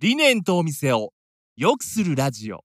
[0.00, 1.12] 理念とお店を
[1.56, 2.62] 良くするラジオ。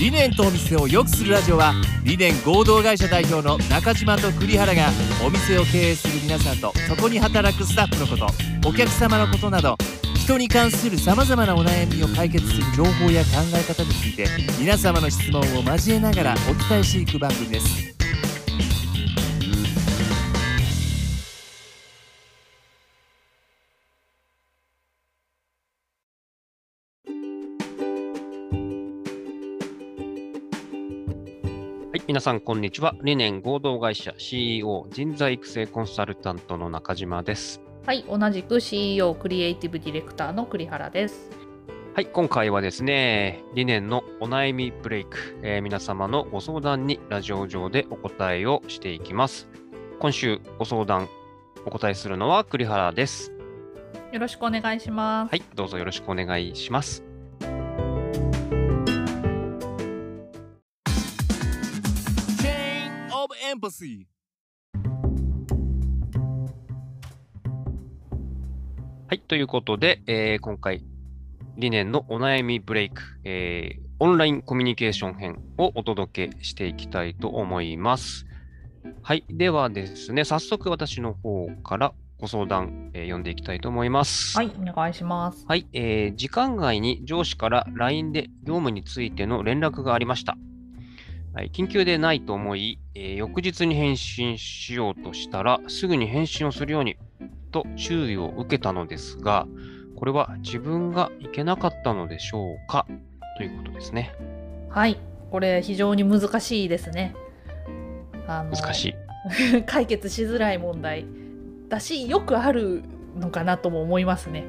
[0.00, 1.72] 理念とお店を良くするラジオは
[2.02, 4.88] 理念合同会社代表の中島と栗原が
[5.24, 9.78] お店を経営する皆さんとそこに働くスタッフのことお客様のことなど
[10.32, 14.26] 人に関するさまざまなお悩みを解決する情報や考え方について
[14.58, 17.92] 皆様の質問を交えながらお伝えしていく番組です
[31.90, 32.94] はい、皆さん、こんにちは。
[33.02, 37.60] 理念合同会社 CEO 人材育成コンサルタントの中島です。
[37.84, 41.30] はい、同じく CEO クリエイティブディレクターの栗原です。
[41.94, 49.48] はい、今回はですね、理念のお悩みブレイク、えー皆様のご相談にラジオ上でお答えをしていきます。
[49.98, 51.08] 今週ご相談
[51.66, 53.32] お答えするのは栗原です。
[54.12, 55.30] よろしくお願いします。
[55.30, 57.02] はい、どうぞよろしくお願いします。
[62.40, 64.11] Chain of Empathy
[69.12, 70.82] はい、ということで、えー今回、
[71.58, 78.24] 理念のお悩みブレイク、えーオンラインコミュニケーション編をお届けしていきたいと思います。
[79.02, 84.34] はい、ではですね、早速私の方からご相談、えー読んでいきたいと思います。
[84.34, 85.44] はい、お願いします。
[85.46, 90.38] はい、えー時間外に上司から LINE で業務についての連絡がありました。
[91.34, 96.96] はい、緊急でないと思い、えー翌日に返信しようとしたら、すぐに返信をするように
[97.52, 99.46] と注意を受けたのですが、
[99.96, 102.86] これは自分がいけなかったのでしょうか？
[103.36, 104.12] ということですね。
[104.68, 104.98] はい、
[105.30, 107.14] これ非常に難しいですね。
[108.26, 108.94] あの難しい。
[109.66, 111.04] 解決しづらい問題
[111.68, 112.82] だし、よくある
[113.16, 114.44] のかなとも思いますね。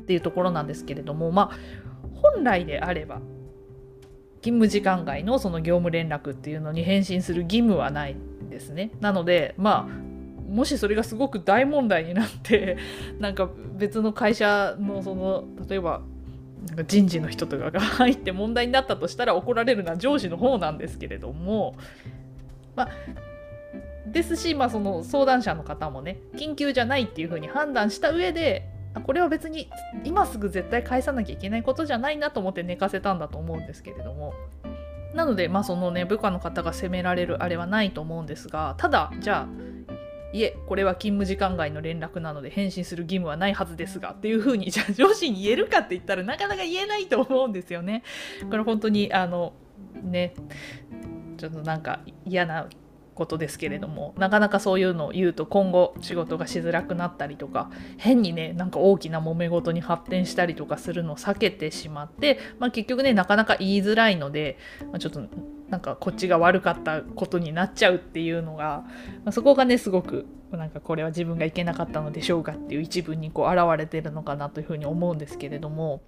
[0.00, 1.58] っていうところなんですけれども、まあ
[2.14, 3.20] 本来であれば。
[4.42, 8.92] 勤務時間外のその業務連絡っていうのに返信する義務はないんですね。
[9.00, 10.05] なのでまあ
[10.48, 12.76] もしそれがすごく大問題になって
[13.18, 16.02] なんか別の会社のその例えば
[16.68, 21.76] なんか人事の人とかが入って問題になったとしたら怒られるのは上司の方なんですけれども
[22.74, 22.88] ま
[24.06, 28.68] ですし、まあ、その相談者の方もね緊急じゃないっていうふうに判断した上で
[29.04, 29.68] これは別に
[30.04, 34.32] 今すぐ絶対返さなきゃいけないことじゃないなと思って寝かせたんだと思うんですけれども
[35.14, 39.75] なのでまあそのね部下の方が責められるあれはないと思うんですがただじゃあ
[40.36, 48.02] いえこれは勤務時間外の連絡なので返信する義務はないはずですがっていうふうにじゃあ上司に言えるかって言ったらなかなか言えないと思うんですよね。
[48.50, 49.54] これ本当にあの
[50.02, 50.34] ね
[51.38, 52.68] ちょっとなんか嫌な
[53.16, 64.58] ことですけれどもなかなかそういうのを言うと今後仕事がしづらくなったりとか変にねなんか大きな揉め事に発展したりとかするのを避けてしまって、まあ、結局ねなかなか言いづらいので、
[64.92, 65.22] まあ、ちょっと
[65.70, 68.84] なんかこっちが悪かったことになっちゃうっていうのが、
[69.24, 76.02] まあ、そこがねすごくなんかこれは自分がいけなかったのでしょうかっていう一文にこう現れてるのかなというふうに思うんですけれども。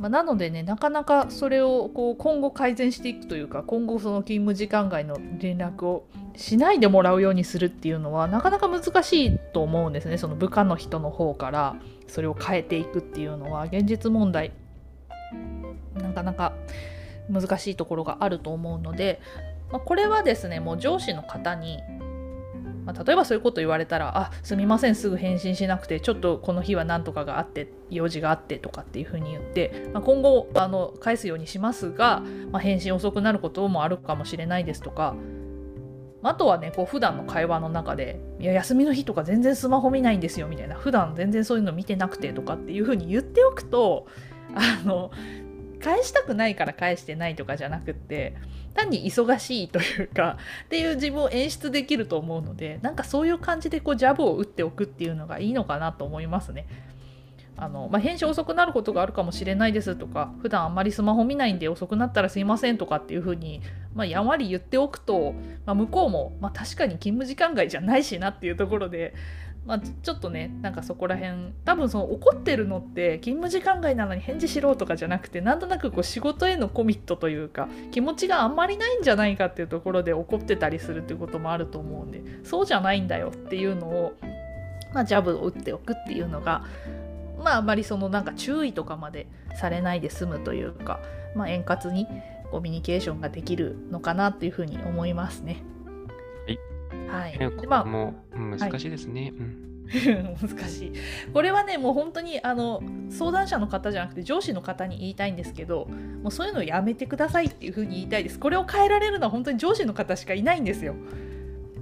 [0.00, 6.06] まあ、なのでねなかなかそれをこう今後改善していくというか今後その勤務時間外の連絡を
[6.36, 11.76] しないでもらうようにするっていうのはなかなか難しいと思うんですねその部下の人の方から
[12.08, 14.52] それを変えていくっていうのは現実問題
[15.94, 16.54] なかなか
[17.28, 19.20] 難しいところがあると思うので、
[19.70, 21.78] まあ、これはですねもう上司の方に
[22.92, 35.14] まあ、例えばそういうこと言われたら「あすみませんすぐ返信しなくてちょっとこの日は何とかがあって用事があって」とかっていうふうに言って、まあ、今後あの返すようにしますが、まあ、返信遅くなることもあるかもしれないですとか
[36.22, 44.06] あとはねこう普段の会話の中で「いや休みの日とか全然スマホ見ないんですよ」みたいな普段全然そういうの見てなくてとかっていうふうに言っておくと
[44.54, 45.10] あの
[45.82, 48.36] 返したくないから返してないとかじゃなくって
[48.74, 50.36] 単に忙しいというか
[50.66, 56.66] っていう自分を演出できると思うのでなんかそういう感じでこうジャブを打っておくっていうのがいいのかなと思いますね。
[57.56, 63.60] あのまあ、返信遅くなることがあるかもしれないですとか普段あんまりスマホ見ないんで遅くなったらすいませんとかっていうふうに、
[63.94, 65.34] まあ、やんわり言っておくと、
[65.66, 69.12] まあ、向こうも、まあ、確かに勤務時間外じゃないしなっていうところで、
[69.66, 84.16] まあ、ちょっとねなんかそこら辺多分その怒ってるのって勤務時間外なのに返事しろとかじゃなくてなんとなくこう仕事へのコミットというか気持ちがあんまりないんじゃないかっていうところで怒ってたりするっていうこともあると思うんでそうじゃないんだよっていうのを、
[84.94, 86.64] まあ、ジャブを打っておくっていうのが
[87.38, 91.00] まああまりそのなんか注意とかまでされないで済むというか、
[91.34, 92.06] まあ、円滑に
[92.50, 95.62] コミュニケーションができるのかなっていうふうに思いますね。
[97.08, 97.38] はい。
[97.38, 99.20] はい、まあ、もう難しいですね。
[99.22, 99.70] はい、うん。
[100.40, 100.92] 難しい。
[101.32, 105.88] これはねもう本当にあの相談者の方じゃなくて上司の方に言いたいんですけど
[106.22, 108.38] もうそういうのをやめてくださいっていうふうに言いたいです。
[108.38, 110.94] これを変えられるのは本当に上司の方しかいないんですよ。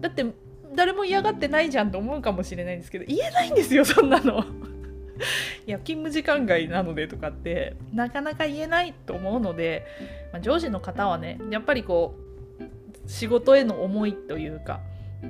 [0.00, 0.26] だって
[0.74, 4.44] 誰も嫌がってないじゃんと思うかもしれないんですけど言えないんですよそんなの。
[5.66, 9.86] いや勤務時間外なのでとかってなかなか言えないと思うので、
[10.32, 12.16] まあ、上司の方はねやっぱりこ
[12.58, 14.80] う仕事への思いというか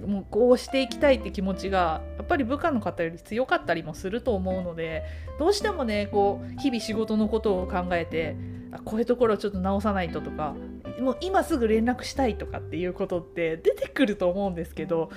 [0.07, 5.03] もうこうしていきたいって気持ちがやっぱり部下の方より強かったりもすると思うので
[5.39, 8.37] どうしてもねこう日々仕事のことを考えて
[8.85, 10.55] こういうところをちょっと直さないととか
[11.01, 15.11] もう今すぐ連絡したいとかっていうことって出てくると思うんですけど、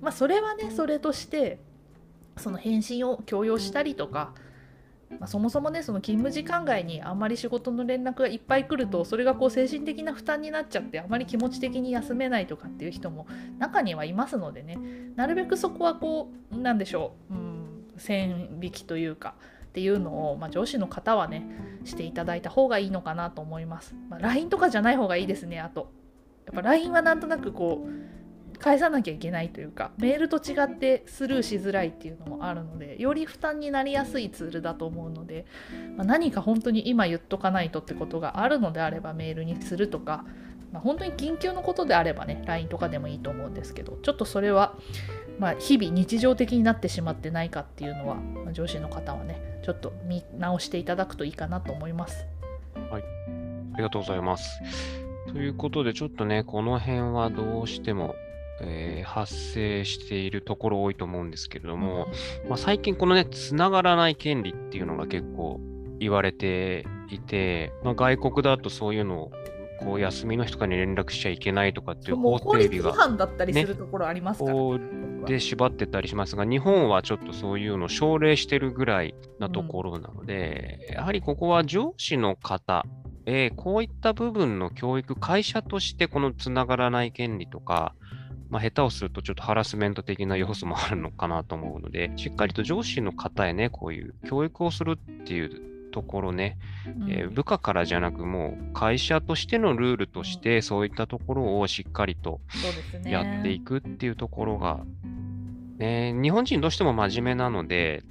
[0.00, 1.58] まあ、それはねそれとして
[2.36, 4.34] その返信を強要したりとか
[5.10, 13.26] まあ、そもそもねその勤務時間外にあんまり仕事の連絡がいっぱい来るとそれがこう精神的な負担になっちゃってあまり気持ち的に休めないとかっていう人も
[13.58, 14.78] 中にはいますのでね
[15.16, 19.34] なるべくそこはこうなんでしょう、うん、線引きというか
[19.64, 21.46] っていうのを、まあ、上司の方はね
[21.84, 23.96] していただいた方がいいのかなと思います。
[24.08, 25.90] まあ、LINE とかじゃない方がいいですねあと。
[26.46, 27.90] やっぱ LINE はなんとなくこう
[28.64, 35.44] 返さなきゃいけないというかメールと違ってスルーしづらいっていうのもあるのでより負担になりやすいツールだと思うので、
[35.98, 40.24] まあ、何か本当に今言っとかないとってことがあるのであればメールにするとか、
[40.72, 44.78] まあ、本当に緊急のことであればね LINE とかでもいいと思うんですけどちょっとそれは、
[45.38, 52.26] まあ、日々日常的になってしまってないかっていうのは、まあ、上司の方はねちょっと見直していただくといいかなと思います。
[52.90, 53.02] はい、
[53.74, 54.58] ありがとうございます。
[55.26, 58.14] ということで、ちょっとね、この辺はどうしても
[58.60, 62.06] えー、発生しているところ多いと思うんですけれども、
[62.48, 65.60] まあ、最近このね、つながらない権利っていうのが結構
[65.98, 69.32] 言われていて、まあ、外国だとそういうのを
[69.80, 74.80] こう休みの日とかに連絡しちゃいけないとかっていう法定日が、ね、だったりするところありますから、ね、
[75.26, 82.86] で縛ってたりしますが、日本はちょっとそういうのを奨励してるぐらいなところなので、うん、やはりここは上司の方、
[83.26, 87.94] えー、こういった部分の教育、会社としてこのつながらない権利とか、
[88.54, 96.56] まあ、下手をするとちょっとハラスメント的な要素もあるのかなと思うので、しっかりと上司の方へね、こういう教育をするっていうところね、
[96.86, 102.40] うん、えー、部下からじゃなく、もう会社としてのルールとして、そういったところをしっかりと
[103.04, 104.84] やっていくっていうところが、
[105.78, 108.04] ね、日本人どうしても真面目なので、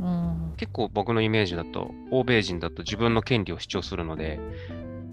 [0.00, 4.40] うん、結構僕のイメージだと、欧米人だと自分の権利を主張するので、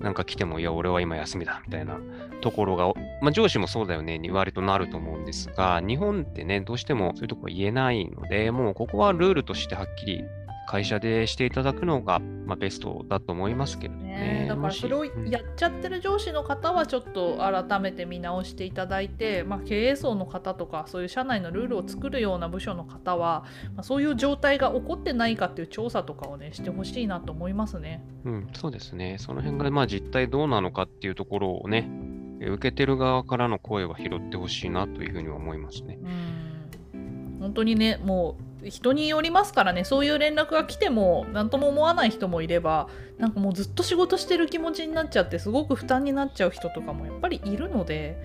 [0.05, 1.97] なんか来ても、いや、俺は今休みだ、みたいな
[2.41, 10.23] ところが、まあ、上司もそうだよねに割となると思うんですが、日本ってね、どうしてもそういうとこは言えないので、もうここはルールとしてはっきり
[10.67, 14.03] 会社でしていただくのが、まあ、ベストだと思いますけどね。
[14.05, 23.45] ねだからそれをやっちゃってる上司の方はちょっと改めて見直していただいて、まあ、経営層の方とかそういう社内のルールを作るような部署の方は、
[23.75, 28.03] まあ、そういう状態が起こってないかっていう調査とかをねしてほしいなと思いますね。
[28.25, 29.17] うん、そうですね。
[29.19, 31.89] その辺がまあ実態どうなのかっていうところをね、
[32.41, 35.99] 受けてる側からの声は拾ってほしいなというふうに思いますね。
[36.03, 36.45] うん
[37.45, 39.83] 本当にねもう人によりますからね。
[39.83, 48.17] そういう連絡が来ても何とも思わない人もいればなんかもうずっと仕事してる気持ちになっちゃってすごく負担になっちゃう人とかもやっぱりいるので、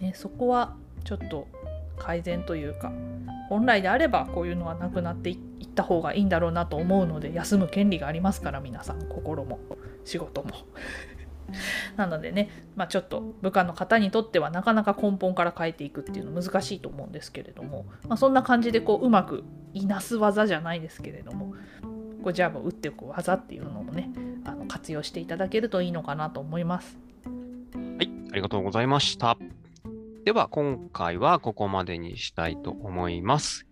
[0.00, 1.46] ね、そこはちょっと
[1.98, 2.92] 改善というか
[3.48, 9.58] 本来であればこういうのはなくなっていった方がいいんだろうなと思うので休む権利がありますから皆さん心も
[10.04, 10.50] 仕事も。
[11.96, 21.54] なのでね、まあ、ちょっと部下の方にとってはなかなか根本から変えていくっていうの難しいと思うんですけれども、まあ、そんな感じでこううまくいなす技じゃないですけれども
[22.22, 24.10] こうジャブを打っておく技っていうのもね
[24.44, 26.98] あの活用していただけるといいのかなと思います。
[27.74, 29.36] はい、ありがとうございました。
[30.24, 33.66] では今回はここまでにしたいと思います。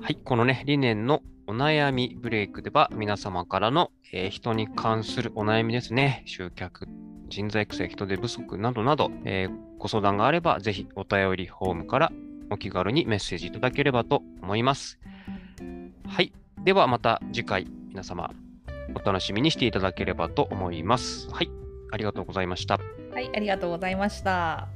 [0.00, 6.88] はい、このね、理念のお悩みブレイクでは皆様からの、えー、人に関するお悩みですね、集客、
[7.28, 12.12] 人材育成、人手不足などなど、えー、ご相談があればぜひお便りフォームから
[12.50, 14.98] お気軽にメッセージいただければと思います。
[16.08, 16.32] はい。
[16.64, 18.32] ではまた次回皆様
[18.94, 21.28] お楽しみにしていただければと思います。
[21.30, 21.50] はい。
[21.92, 22.80] ありがとうございました。
[23.12, 24.68] はい、ありがとうございました。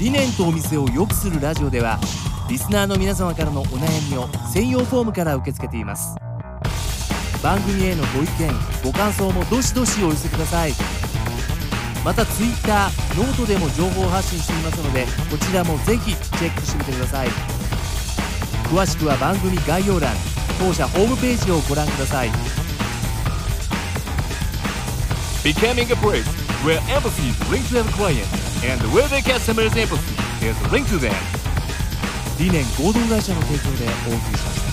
[0.00, 2.00] 理念とお店を良くするラジオでは
[2.48, 6.16] リスナーの皆様からのお悩みを専用フォームから受け付けています。
[7.42, 8.50] 番組へのご意見
[8.82, 10.72] ご感想もどしどしお寄せください。
[12.02, 17.28] また Twitter ノートでも情報発信していますのでこちらもぜひチェックしてみてください。
[18.72, 20.14] 詳しくは番組概要欄
[20.58, 22.30] 当社ホームページをご覧ください。
[25.44, 26.24] Becoming a place
[26.64, 30.98] where empathy is linked to the client and where the customer's empathy is linked to
[30.98, 31.14] them
[32.38, 34.69] 理念合同会社の提供でお送りしました